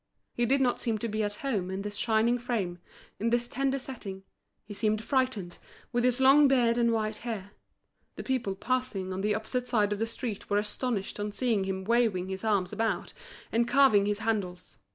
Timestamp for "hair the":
7.17-8.23